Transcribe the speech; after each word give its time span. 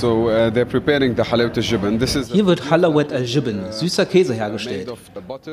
Hier 0.00 0.56
wird 2.46 2.70
Halawat 2.70 3.12
al-Jibn, 3.12 3.60
süßer 3.70 4.06
Käse 4.06 4.34
hergestellt. 4.34 4.92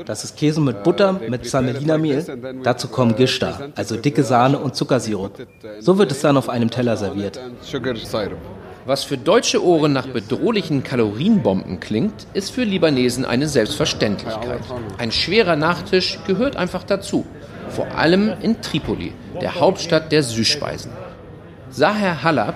Das 0.05 0.23
ist 0.23 0.37
Käse 0.37 0.61
mit 0.61 0.83
Butter, 0.83 1.19
mit 1.27 1.45
Sammelina-Mehl. 1.45 2.25
Dazu 2.63 2.87
kommen 2.87 3.15
Gishta, 3.15 3.69
also 3.75 3.97
dicke 3.97 4.23
Sahne 4.23 4.59
und 4.59 4.75
Zuckersirup. 4.75 5.45
So 5.79 5.97
wird 5.97 6.11
es 6.11 6.21
dann 6.21 6.37
auf 6.37 6.49
einem 6.49 6.69
Teller 6.69 6.97
serviert. 6.97 7.39
Was 8.85 9.03
für 9.03 9.17
deutsche 9.17 9.63
Ohren 9.63 9.93
nach 9.93 10.07
bedrohlichen 10.07 10.83
Kalorienbomben 10.83 11.79
klingt, 11.79 12.25
ist 12.33 12.49
für 12.51 12.63
Libanesen 12.63 13.25
eine 13.25 13.47
Selbstverständlichkeit. 13.47 14.61
Ein 14.97 15.11
schwerer 15.11 15.55
Nachtisch 15.55 16.17
gehört 16.25 16.55
einfach 16.55 16.83
dazu. 16.83 17.25
Vor 17.69 17.87
allem 17.95 18.33
in 18.41 18.59
Tripoli, 18.61 19.13
der 19.39 19.55
Hauptstadt 19.55 20.11
der 20.11 20.23
Süßspeisen. 20.23 20.91
Saher 21.71 22.21
Halab 22.23 22.55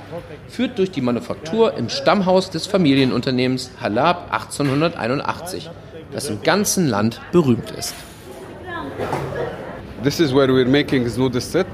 führt 0.49 0.77
durch 0.77 0.91
die 0.91 1.01
Manufaktur 1.01 1.75
im 1.77 1.89
Stammhaus 1.89 2.49
des 2.49 2.67
Familienunternehmens 2.67 3.71
Halab 3.79 4.31
1881, 4.31 5.69
das 6.11 6.29
im 6.29 6.41
ganzen 6.43 6.87
Land 6.87 7.21
berühmt 7.31 7.71
ist. 7.71 7.95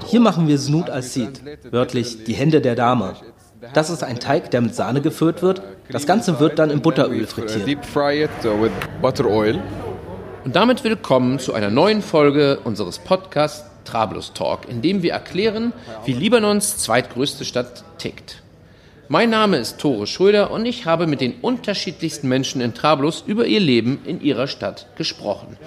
Hier 0.07 0.19
machen 0.21 0.47
wir 0.47 0.57
Snud 0.57 0.89
al-Sid, 0.89 1.41
wörtlich 1.71 2.23
die 2.23 2.33
Hände 2.33 2.61
der 2.61 2.75
Dame. 2.75 3.15
Das 3.73 3.89
ist 3.89 4.03
ein 4.03 4.19
Teig, 4.19 4.51
der 4.51 4.61
mit 4.61 4.75
Sahne 4.75 5.01
gefüllt 5.01 5.41
wird. 5.41 5.61
Das 5.89 6.05
Ganze 6.05 6.39
wird 6.39 6.59
dann 6.59 6.69
im 6.69 6.81
Butteröl 6.81 7.27
frittiert. 7.27 7.65
Und 10.43 10.55
damit 10.55 10.83
willkommen 10.83 11.39
zu 11.39 11.53
einer 11.53 11.69
neuen 11.69 12.01
Folge 12.01 12.59
unseres 12.63 12.99
Podcasts 12.99 13.70
Trablus 13.85 14.33
Talk, 14.33 14.67
in 14.69 14.81
dem 14.81 15.03
wir 15.03 15.13
erklären, 15.13 15.73
wie 16.05 16.13
Libanons 16.13 16.77
zweitgrößte 16.77 17.45
Stadt 17.45 17.83
tickt. 17.97 18.41
Mein 19.07 19.29
Name 19.29 19.57
ist 19.57 19.77
Tore 19.77 20.07
Schröder 20.07 20.51
und 20.51 20.65
ich 20.65 20.85
habe 20.85 21.05
mit 21.05 21.19
den 21.19 21.33
unterschiedlichsten 21.41 22.29
Menschen 22.29 22.61
in 22.61 22.73
Trablus 22.73 23.23
über 23.27 23.45
ihr 23.45 23.59
Leben 23.59 23.99
in 24.05 24.21
ihrer 24.21 24.47
Stadt 24.47 24.87
gesprochen. 24.95 25.57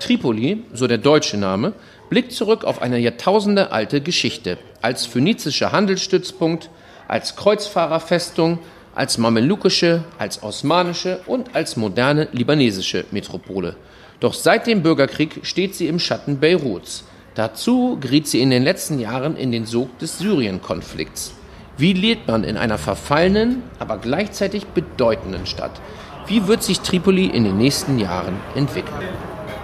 Tripoli, 0.00 0.64
so 0.72 0.86
der 0.86 0.98
deutsche 0.98 1.36
Name, 1.36 1.74
blickt 2.10 2.32
zurück 2.32 2.64
auf 2.64 2.82
eine 2.82 2.98
Jahrtausende 2.98 3.72
alte 3.72 4.00
Geschichte, 4.00 4.58
als 4.82 5.06
phönizischer 5.06 5.72
Handelsstützpunkt, 5.72 6.70
als 7.06 7.36
Kreuzfahrerfestung, 7.36 8.58
als 8.94 9.16
mamelukische, 9.16 10.02
als 10.18 10.42
osmanische 10.42 11.20
und 11.26 11.54
als 11.54 11.76
moderne 11.76 12.28
libanesische 12.32 13.04
Metropole. 13.12 13.76
Doch 14.20 14.34
seit 14.34 14.66
dem 14.66 14.82
Bürgerkrieg 14.82 15.40
steht 15.42 15.76
sie 15.76 15.86
im 15.86 16.00
Schatten 16.00 16.40
Beiruts. 16.40 17.04
Dazu 17.38 17.96
geriet 18.00 18.26
sie 18.26 18.40
in 18.40 18.50
den 18.50 18.64
letzten 18.64 18.98
Jahren 18.98 19.36
in 19.36 19.52
den 19.52 19.64
Sog 19.64 19.96
des 20.00 20.18
Syrien-Konflikts. 20.18 21.34
Wie 21.76 21.92
lebt 21.92 22.26
man 22.26 22.42
in 22.42 22.56
einer 22.56 22.78
verfallenen, 22.78 23.62
aber 23.78 23.98
gleichzeitig 23.98 24.66
bedeutenden 24.66 25.46
Stadt? 25.46 25.80
Wie 26.26 26.48
wird 26.48 26.64
sich 26.64 26.80
Tripoli 26.80 27.26
in 27.26 27.44
den 27.44 27.56
nächsten 27.56 28.00
Jahren 28.00 28.34
entwickeln? 28.56 28.92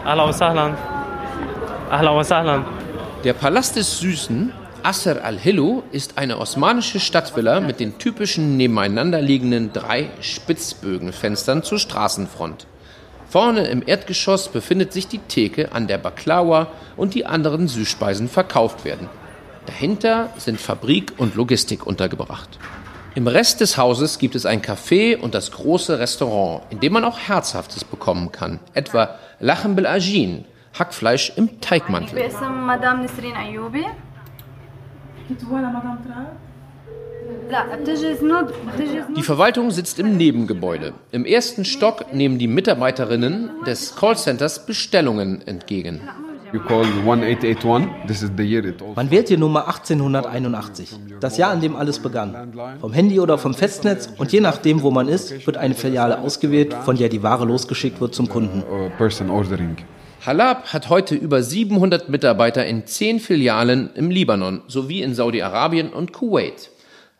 Ahlan 0.04 0.28
wa 0.28 0.32
sahlan. 0.32 0.76
Ahlan 1.90 2.14
wa 2.14 2.22
sahlan. 2.22 2.64
Der 3.24 3.32
Palast 3.32 3.74
des 3.74 3.98
Süßen, 3.98 4.52
Asr 4.84 5.24
al-Hilu, 5.24 5.82
ist 5.90 6.16
eine 6.16 6.38
osmanische 6.38 7.00
Stadtvilla 7.00 7.58
mit 7.58 7.80
den 7.80 7.98
typischen 7.98 8.56
nebeneinanderliegenden 8.56 9.72
drei 9.72 10.10
Spitzbögenfenstern 10.20 11.64
zur 11.64 11.80
Straßenfront. 11.80 12.68
Vorne 13.34 13.66
im 13.66 13.82
Erdgeschoss 13.84 14.48
befindet 14.48 14.92
sich 14.92 15.08
die 15.08 15.18
Theke, 15.18 15.72
an 15.72 15.88
der 15.88 15.98
Baklava 15.98 16.68
und 16.96 17.14
die 17.14 17.26
anderen 17.26 17.66
Süßspeisen 17.66 18.28
verkauft 18.28 18.84
werden. 18.84 19.08
Dahinter 19.66 20.28
sind 20.36 20.60
Fabrik 20.60 21.14
und 21.16 21.34
Logistik 21.34 21.84
untergebracht. 21.84 22.60
Im 23.16 23.26
Rest 23.26 23.60
des 23.60 23.76
Hauses 23.76 24.20
gibt 24.20 24.36
es 24.36 24.46
ein 24.46 24.62
Café 24.62 25.18
und 25.18 25.34
das 25.34 25.50
große 25.50 25.98
Restaurant, 25.98 26.62
in 26.70 26.78
dem 26.78 26.92
man 26.92 27.02
auch 27.02 27.18
Herzhaftes 27.18 27.82
bekommen 27.82 28.30
kann, 28.30 28.60
etwa 28.72 29.16
Lachen 29.40 29.74
bel 29.74 29.88
Ajin, 29.88 30.44
Hackfleisch 30.78 31.32
im 31.34 31.60
Teigmantel. 31.60 32.16
Ich 32.16 32.38
bin 32.38 32.64
Madame 32.64 33.02
Nisrin 33.02 33.34
Ayoubi. 33.34 33.84
Die 39.16 39.22
Verwaltung 39.22 39.70
sitzt 39.70 39.98
im 39.98 40.16
Nebengebäude. 40.16 40.94
Im 41.12 41.24
ersten 41.24 41.64
Stock 41.64 42.12
nehmen 42.12 42.38
die 42.38 42.48
Mitarbeiterinnen 42.48 43.50
des 43.66 43.96
Callcenters 43.96 44.66
Bestellungen 44.66 45.46
entgegen. 45.46 46.00
You 46.52 46.60
call 46.60 46.84
1881. 46.84 48.06
This 48.06 48.22
is 48.22 48.30
the 48.36 48.44
year 48.44 48.64
it. 48.64 48.76
Man 48.94 49.10
wählt 49.10 49.28
die 49.28 49.36
Nummer 49.36 49.66
1881, 49.66 50.90
das 51.18 51.36
Jahr, 51.36 51.52
in 51.52 51.60
dem 51.60 51.74
alles 51.74 51.98
begann. 51.98 52.52
Vom 52.80 52.92
Handy 52.92 53.18
oder 53.18 53.38
vom 53.38 53.54
Festnetz 53.54 54.08
und 54.18 54.30
je 54.30 54.40
nachdem, 54.40 54.82
wo 54.82 54.92
man 54.92 55.08
ist, 55.08 55.46
wird 55.48 55.56
eine 55.56 55.74
Filiale 55.74 56.20
ausgewählt, 56.20 56.72
von 56.84 56.96
der 56.96 57.08
die 57.08 57.24
Ware 57.24 57.44
losgeschickt 57.44 58.00
wird 58.00 58.14
zum 58.14 58.28
Kunden. 58.28 58.62
Ordering. 59.30 59.78
Halab 60.24 60.72
hat 60.72 60.90
heute 60.90 61.16
über 61.16 61.42
700 61.42 62.08
Mitarbeiter 62.08 62.64
in 62.64 62.86
10 62.86 63.18
Filialen 63.18 63.90
im 63.94 64.10
Libanon 64.10 64.62
sowie 64.68 65.02
in 65.02 65.12
Saudi-Arabien 65.12 65.92
und 65.92 66.12
Kuwait. 66.12 66.70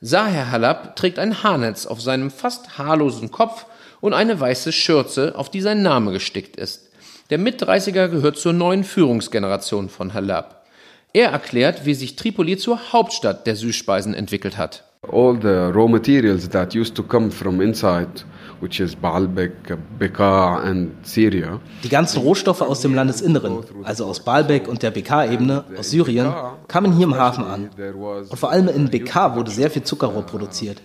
Saher 0.07 0.51
Halab 0.51 0.97
trägt 0.97 1.19
ein 1.19 1.43
Haarnetz 1.43 1.87
auf 1.87 1.99
seinem 1.99 2.31
fast 2.31 2.77
haarlosen 2.77 3.31
Kopf 3.31 3.65
und 4.03 4.13
eine 4.13 4.39
weiße 4.39 4.71
Schürze, 4.71 5.33
auf 5.35 5.51
die 5.51 5.63
sein 5.63 5.81
Name 5.81 6.13
gestickt 6.13 6.57
ist. 6.57 6.91
Der 7.31 7.39
Mit-30er 7.39 8.09
gehört 8.09 8.37
zur 8.37 8.53
neuen 8.53 8.85
Führungsgeneration 8.85 9.89
von 9.89 10.13
Halab. 10.13 10.67
Er 11.15 11.31
erklärt, 11.31 11.87
wie 11.87 11.95
sich 11.95 12.17
Tripoli 12.17 12.59
zur 12.59 12.93
Hauptstadt 12.93 13.47
der 13.47 13.57
Süßspeisen 13.57 14.13
entwickelt 14.13 14.59
hat. 14.59 14.85
All 15.11 15.39
the 15.41 15.73
raw 15.73 15.89
materials 15.89 16.51
that 16.51 16.75
used 16.75 16.95
to 16.97 17.03
come 17.03 17.31
from 17.31 17.63
inside, 17.63 18.27
which 18.65 18.81
is 18.81 18.97
Baalbek, 18.97 19.77
Bekaa, 19.99 20.63
and 20.65 21.07
Syria, 21.07 21.61
Die 21.85 21.91
ganzen 21.91 22.23
Rohstoffe 22.23 22.63
aus 22.63 22.81
dem 22.81 22.95
Landesinneren, 22.95 23.59
also 23.85 24.07
aus 24.07 24.25
Baalbek 24.25 24.67
und 24.67 24.83
der 24.83 24.91
BK-Ebene, 24.91 25.65
aus 25.79 25.91
Syrien, 25.91 26.33
kamen 26.67 26.93
hier 26.97 27.07
im 27.07 27.15
Hafen 27.15 27.45
an. 27.45 27.71
Und 28.31 28.39
vor 28.39 28.51
allem 28.51 28.69
in 28.69 28.89
BK 28.89 29.37
wurde 29.37 29.51
sehr 29.51 29.71
viel 29.71 29.83
Zuckerrohr 29.83 30.23
produziert. 30.23 30.81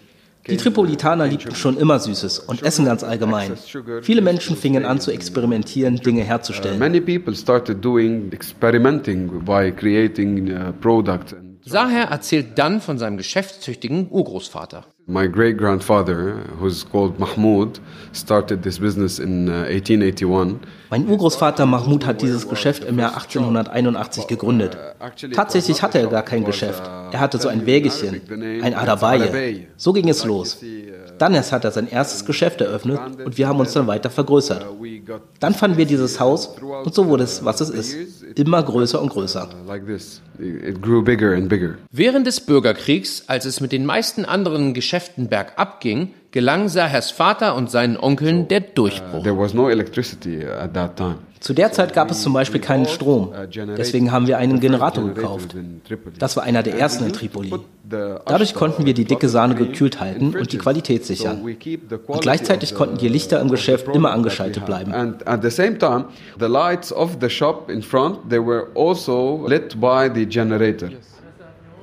Die 0.47 0.57
Tripolitaner 0.57 1.28
liebten 1.28 1.56
schon 1.56 1.78
immer 1.78 2.00
Süßes 2.00 2.40
und 2.40 2.63
Essen 2.63 2.85
ganz 2.85 3.03
allgemein. 3.03 3.53
Viele 4.01 4.22
Menschen 4.22 4.57
fingen 4.57 4.84
an 4.85 5.00
zu 5.00 5.11
experimentieren, 5.11 5.97
Dinge 5.97 6.23
herzustellen. 6.23 6.79
many 6.79 7.00
people 7.00 7.35
started 7.35 7.84
doing 7.84 8.31
experimenting 8.31 9.44
by 9.46 9.72
creating 9.72 10.50
uh, 10.51 10.73
products. 10.81 11.34
And 11.34 11.50
Saher 11.66 12.06
erzählt 12.06 12.57
dann 12.57 12.81
von 12.81 12.97
seinem 12.97 13.17
geschäftstüchtigen 13.17 14.07
Urgroßvater. 14.09 14.85
My 15.09 15.28
great 15.28 15.58
grandfather, 15.58 16.36
who's 16.59 16.84
called 16.84 17.18
Mahmoud, 17.18 17.80
started 18.14 18.62
this 18.62 18.78
business 18.78 19.18
in 19.18 19.50
uh, 19.50 19.66
1881. 19.68 20.59
Mein 20.92 21.08
Urgroßvater 21.08 21.66
Mahmoud 21.66 22.06
hat 22.06 22.22
dieses 22.22 22.47
Geschäft 22.47 22.84
im 22.84 23.00
Jahr 23.00 23.16
1881 23.16 24.28
gegründet. 24.28 24.78
Tatsächlich 25.34 25.81
hatte 25.81 25.97
er 25.97 26.08
gar 26.08 26.22
kein 26.22 26.44
Geschäft. 26.44 26.84
Er 27.12 27.20
hatte 27.20 27.40
so 27.40 27.47
ein 27.47 27.66
Wägelchen, 27.66 28.22
ein 28.64 28.75
Adabaye. 28.75 29.68
So 29.78 29.94
ging 29.94 30.09
es 30.09 30.25
los. 30.25 30.59
Dann 31.18 31.34
erst 31.34 31.52
hat 31.52 31.66
er 31.66 31.72
sein 31.72 31.88
erstes 31.90 32.26
Geschäft 32.26 32.62
eröffnet 32.62 33.00
und 33.26 33.38
wir 33.38 33.47
haben 33.47 33.59
uns 33.59 33.74
dann 33.74 33.88
weiter 33.88 34.09
vergrößert. 34.09 34.66
Dann 35.40 35.53
fanden 35.53 35.78
wir 35.78 35.86
dieses 35.86 36.20
Haus 36.20 36.56
und 36.84 36.94
so 36.94 37.08
wurde 37.08 37.24
es, 37.24 37.44
was 37.44 37.62
es 37.62 37.70
ist. 37.70 38.24
Immer 38.36 38.64
größer 38.64 39.02
und 39.02 39.09
größer. 39.09 39.50
Like 39.68 39.86
this, 39.86 40.22
it 40.40 40.81
grew 40.81 41.02
bigger 41.02 41.34
and 41.36 41.50
bigger. 41.50 41.76
Während 41.91 42.26
des 42.26 42.40
Bürgerkriegs, 42.40 43.24
als 43.28 43.46
es 43.46 43.59
mit 43.59 43.72
den 43.72 43.86
meisten 43.86 44.24
anderen 44.24 44.74
Geschäften 44.74 44.99
bergab 45.30 45.80
ging, 45.82 46.14
gelang 46.32 46.70
Sahers 46.70 47.12
Vater 47.12 47.56
und 47.56 47.72
seinen 47.72 47.98
Onkeln 47.98 48.48
der 48.48 48.62
Durchbruch. 48.62 49.24
There 49.24 49.38
was 49.38 49.54
no 49.54 49.70
electricity 49.70 50.46
at 50.46 50.74
that 50.74 50.96
time. 50.96 51.18
Zu 51.40 51.54
der 51.54 51.72
Zeit 51.72 51.94
gab 51.94 52.12
es 52.12 52.22
zum 52.22 52.34
Beispiel 52.34 52.60
keinen 52.60 52.86
Strom. 52.86 53.32
Deswegen 53.78 54.12
haben 54.12 54.28
wir 54.28 54.38
einen 54.38 54.59
Generator 54.59 55.06
gekauft. 55.06 55.56
Das 56.18 56.35
war 56.35 56.44
einer 56.44 56.64
der 56.64 56.78
ersten 56.78 57.06
in 57.06 57.14
Tripoli. 57.14 57.53
Dadurch 57.90 58.53
konnten 58.53 58.85
wir 58.85 58.94
die 58.94 59.06
dicke 59.06 59.29
Sahne 59.29 59.56
gekühlt 59.56 60.02
halten 60.02 60.35
und 60.38 60.52
die 60.52 60.58
Qualität 60.58 61.06
sichern. 61.06 61.41
Und 61.41 62.22
gleichzeitig 62.22 62.76
konnten 62.76 62.97
die 62.97 63.08
Lichter 63.08 63.40
im 63.40 63.50
Geschäft 63.50 63.88
immer 63.96 64.12
angeschaltet 64.12 64.66
bleiben. 64.66 64.94
And 64.94 65.23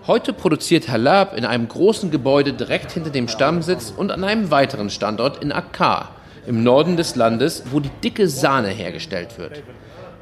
Heute 0.06 0.32
produziert 0.32 0.88
Halab 0.88 1.36
in 1.36 1.44
einem 1.44 1.66
großen 1.66 2.12
Gebäude 2.12 2.52
direkt 2.52 2.92
hinter 2.92 3.10
dem 3.10 3.26
Stammsitz 3.26 3.92
und 3.96 4.12
an 4.12 4.22
einem 4.22 4.52
weiteren 4.52 4.88
Standort 4.88 5.42
in 5.42 5.50
Akkar, 5.50 6.12
im 6.46 6.62
Norden 6.62 6.96
des 6.96 7.16
Landes, 7.16 7.64
wo 7.72 7.80
die 7.80 7.90
dicke 8.04 8.28
Sahne 8.28 8.68
hergestellt 8.68 9.36
wird. 9.36 9.64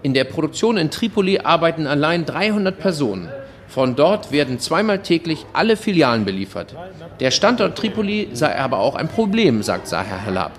In 0.02 0.14
der 0.14 0.24
Produktion 0.24 0.78
in 0.78 0.90
Tripoli 0.90 1.40
arbeiten 1.40 1.86
allein 1.86 2.24
300 2.24 2.78
Personen. 2.78 3.28
Von 3.68 3.94
dort 3.94 4.32
werden 4.32 4.58
zweimal 4.58 5.00
täglich 5.00 5.44
alle 5.52 5.76
Filialen 5.76 6.24
beliefert. 6.24 6.74
Der 7.20 7.30
Standort 7.30 7.76
Tripoli 7.76 8.30
sei 8.32 8.58
aber 8.58 8.78
auch 8.78 8.94
ein 8.94 9.08
Problem, 9.08 9.62
sagt 9.62 9.86
Saher 9.86 10.24
Halab. 10.24 10.52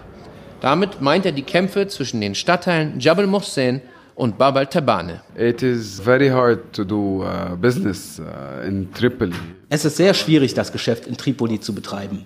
Damit 0.61 1.01
meint 1.01 1.25
er 1.25 1.31
die 1.31 1.41
Kämpfe 1.41 1.87
zwischen 1.87 2.21
den 2.21 2.35
Stadtteilen 2.35 2.99
Jabal 2.99 3.25
Mohsen 3.25 3.81
und 4.15 4.37
Bab 4.37 4.55
al-Tabane. 4.55 5.21
It 5.37 5.61
is 5.61 5.99
very 5.99 6.29
hard 6.29 6.73
to 6.73 6.83
do 6.83 7.25
business 7.61 8.21
in 8.67 8.91
Tripoli. 8.93 9.35
Es 9.69 9.85
ist 9.85 9.97
sehr 9.97 10.13
schwierig, 10.13 10.53
das 10.53 10.71
Geschäft 10.71 11.05
in 11.07 11.17
Tripoli 11.17 11.59
zu 11.59 11.73
betreiben. 11.73 12.25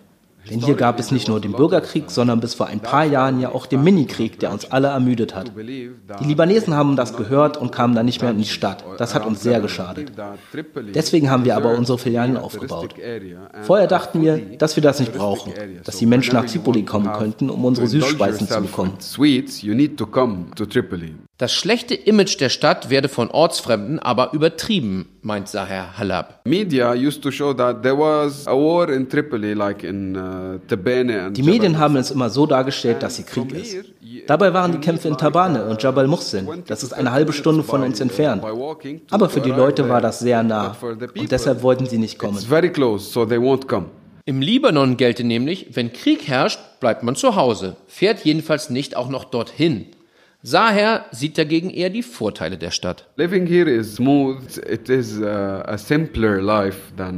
Denn 0.50 0.62
hier 0.62 0.74
gab 0.76 1.00
es 1.00 1.12
nicht 1.12 1.28
nur 1.28 1.40
den 1.40 1.52
Bürgerkrieg, 1.52 2.10
sondern 2.10 2.40
bis 2.40 2.56
vor 2.56 2.66
ein 2.68 2.80
paar 2.80 3.06
Jahren 3.06 3.40
ja 3.40 3.50
auch 3.50 3.68
den 3.68 3.84
Minikrieg, 3.84 4.40
der 4.40 4.52
uns 4.52 4.72
alle 4.72 4.88
ermüdet 4.88 5.36
hat. 5.36 5.52
Die 5.56 6.26
Libanesen 6.26 6.74
haben 6.74 6.96
das 6.96 7.16
gehört 7.16 7.58
und 7.58 7.72
kamen 7.72 7.94
dann 7.94 8.06
nicht 8.06 8.22
mehr 8.22 8.32
in 8.32 8.40
die 8.40 8.46
Stadt. 8.46 8.84
Das 8.98 9.14
hat 9.14 9.28
uns 9.28 9.44
sehr 9.44 9.60
geschadet. 9.60 10.12
Deswegen 10.96 11.30
haben 11.30 11.46
wir 11.46 11.56
aber 11.56 11.78
unsere 11.78 12.00
Filialen 12.00 12.38
aufgebaut. 12.38 12.96
Vorher 13.62 13.86
dachten 13.86 14.22
wir, 14.24 14.38
dass 14.58 14.76
wir 14.76 14.82
das 14.82 15.00
nicht 15.00 15.14
brauchen, 15.14 15.54
dass 15.84 15.98
die 15.98 16.08
Menschen 16.08 16.34
nach 16.34 16.46
Tripoli 16.46 16.84
kommen 16.84 17.14
könnten, 17.14 17.52
um 17.52 17.64
unsere 17.66 17.86
Süßspeisen 17.86 18.48
zu 18.48 18.62
bekommen. 18.62 18.94
Das 21.40 21.54
schlechte 21.54 21.96
Image 21.96 22.38
der 22.42 22.50
Stadt 22.50 22.90
werde 22.90 23.08
von 23.08 23.32
Ortsfremden 23.32 23.98
aber 23.98 24.34
übertrieben, 24.34 25.08
meint 25.22 25.48
Saher 25.48 25.98
Halab. 25.98 26.42
Media 26.44 26.92
used 26.92 27.22
to 27.22 27.32
show 27.32 27.54
that 27.54 27.82
there 27.82 27.98
was 27.98 28.46
a 28.46 28.52
war 28.52 28.90
in 28.90 29.08
Tripoli 29.08 29.54
like 29.54 29.86
in 29.86 30.18
uh, 30.18 30.60
Tabane 30.68 31.28
and 31.28 31.38
Die 31.38 31.44
Medien 31.44 31.80
haben 31.80 31.96
es 31.96 32.12
immer 32.12 32.30
so 32.30 32.46
dargestellt, 32.46 33.02
dass 33.02 33.16
sie 33.16 33.24
Krieg 33.24 33.54
ist. 33.54 33.86
Dabei 34.28 34.54
waren 34.54 34.74
die 34.74 34.80
Kämpfe 34.80 35.08
in 35.08 35.18
Tabane 35.18 35.64
und 35.64 35.82
Jabal 35.82 36.08
Muhsin. 36.08 36.46
Das 36.68 36.84
ist 36.84 36.92
eine 36.92 37.14
halbe 37.14 37.32
Stunde 37.32 37.64
von 37.64 37.84
uns 37.84 38.02
entfernt. 38.02 38.44
Aber 39.10 39.30
für 39.30 39.40
die 39.40 39.52
Leute 39.52 39.88
war 39.88 40.02
das 40.02 40.20
sehr 40.20 40.44
nah 40.44 40.76
und 40.82 41.32
deshalb 41.32 41.64
wollten 41.64 41.86
sie 41.86 42.00
nicht 42.00 42.20
kommen. 42.20 42.38
Im 44.26 44.42
Libanon 44.42 44.98
gelte 44.98 45.24
nämlich, 45.24 45.68
wenn 45.72 45.94
Krieg 45.94 46.28
herrscht, 46.28 46.60
bleibt 46.82 47.04
man 47.04 47.16
zu 47.16 47.38
Hause, 47.38 47.78
fährt 47.88 48.26
jedenfalls 48.26 48.70
nicht 48.70 48.98
auch 48.98 49.08
noch 49.08 49.24
dorthin. 49.24 49.86
Saher 50.42 51.04
sieht 51.12 51.38
dagegen 51.38 51.70
eher 51.70 51.90
die 51.90 52.02
Vorteile 52.02 52.58
der 52.58 52.72
Stadt. 52.72 53.10
Uh, 53.18 53.24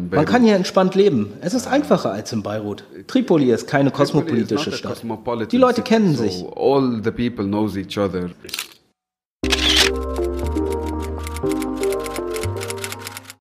Man 0.09 0.25
kann 0.25 0.44
hier 0.44 0.56
entspannt 0.56 0.95
leben. 0.95 1.33
Es 1.41 1.53
ist 1.53 1.68
einfacher 1.68 2.12
als 2.12 2.33
in 2.33 2.41
Beirut. 2.41 2.83
Tripoli 3.06 3.51
ist 3.51 3.68
keine 3.68 3.91
kosmopolitische 3.91 4.71
Stadt. 4.71 5.03
Die 5.51 5.57
Leute 5.57 5.83
kennen 5.83 6.15
sich. 6.15 6.44